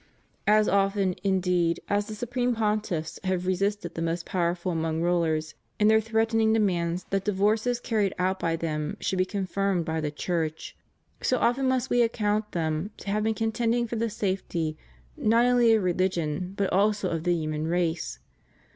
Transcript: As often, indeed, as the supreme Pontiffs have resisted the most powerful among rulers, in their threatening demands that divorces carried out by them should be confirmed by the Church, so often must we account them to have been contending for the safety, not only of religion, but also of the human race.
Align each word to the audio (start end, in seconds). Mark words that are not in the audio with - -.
As 0.47 0.67
often, 0.67 1.13
indeed, 1.23 1.79
as 1.87 2.07
the 2.07 2.15
supreme 2.15 2.55
Pontiffs 2.55 3.19
have 3.23 3.45
resisted 3.45 3.93
the 3.93 4.01
most 4.01 4.25
powerful 4.25 4.71
among 4.71 5.03
rulers, 5.03 5.53
in 5.79 5.89
their 5.89 6.01
threatening 6.01 6.53
demands 6.53 7.03
that 7.11 7.23
divorces 7.23 7.79
carried 7.79 8.11
out 8.17 8.39
by 8.39 8.55
them 8.55 8.97
should 8.99 9.19
be 9.19 9.25
confirmed 9.25 9.85
by 9.85 10.01
the 10.01 10.09
Church, 10.09 10.75
so 11.21 11.37
often 11.37 11.67
must 11.67 11.91
we 11.91 12.01
account 12.01 12.51
them 12.53 12.89
to 12.97 13.11
have 13.11 13.21
been 13.21 13.35
contending 13.35 13.85
for 13.85 13.95
the 13.95 14.09
safety, 14.09 14.75
not 15.15 15.45
only 15.45 15.71
of 15.75 15.83
religion, 15.83 16.55
but 16.57 16.73
also 16.73 17.07
of 17.11 17.23
the 17.23 17.35
human 17.35 17.67
race. 17.67 18.17